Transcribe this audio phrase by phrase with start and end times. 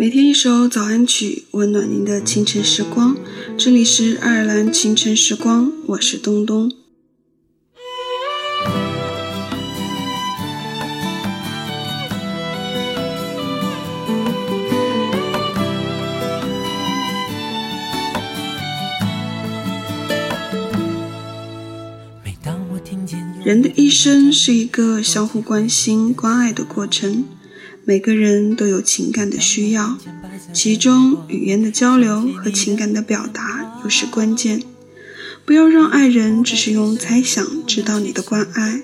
[0.00, 3.16] 每天一首早安曲，温暖您的清晨时光。
[3.56, 6.70] 这里是爱尔兰清晨时光，我是东东。
[23.44, 27.24] 人的一生是一个相互关心、关爱的过程。
[27.88, 29.96] 每个人都有情感的需要，
[30.52, 34.62] 其中语言的交流和情感的表达又是关键。
[35.46, 38.82] 不要让爱人只是用猜想知道你的关爱，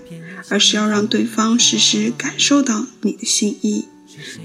[0.48, 3.84] 而是要让对方时时感受到你的心意。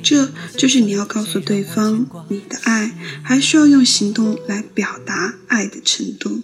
[0.03, 2.91] 这就是你要告诉对方，你的爱
[3.23, 6.41] 还需要用行动来表达爱的程度。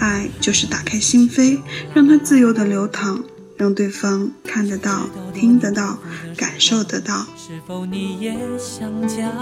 [0.00, 1.60] 爱就是打开心扉，
[1.94, 3.22] 让它自由的流淌，
[3.58, 5.98] 让对方看得到、听得到、
[6.36, 7.26] 感受得到。
[7.36, 9.32] 是否你也想家？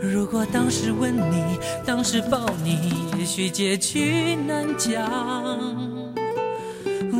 [0.00, 5.04] 如果当时吻你，当时抱你，也许结局难讲。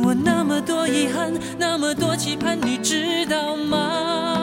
[0.03, 4.42] 我那么多遗憾，那么多期盼，你知道吗？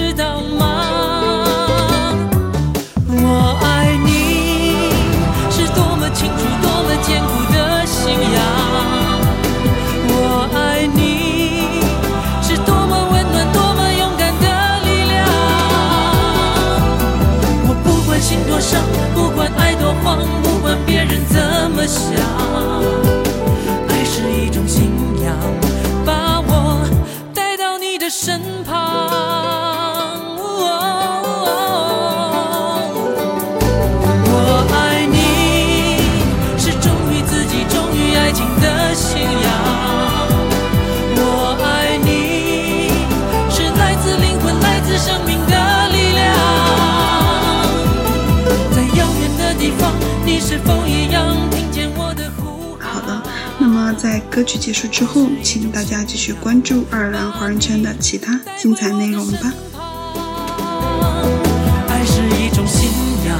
[21.81, 22.13] 的想，
[23.89, 24.91] 爱是一种信
[25.25, 25.35] 仰，
[26.05, 26.87] 把我
[27.33, 28.77] 带到你的身旁。
[30.37, 30.69] 哦，
[34.27, 35.17] 我爱你，
[36.59, 39.49] 是忠于自己、忠于爱情的信仰。
[41.17, 42.93] 我爱你，
[43.49, 45.55] 是来自灵魂、来自生命的
[45.89, 46.21] 力量。
[48.69, 49.91] 在遥远的地方，
[50.23, 51.30] 你是否一样？
[53.93, 59.53] 在歌曲结束之后，请大家继续关注爱尔兰华人圈的其他精彩内容吧。
[61.87, 62.89] 爱是一种信
[63.27, 63.37] 仰，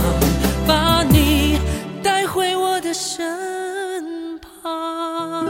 [0.68, 1.58] 把你
[2.04, 5.48] 带回我的身旁。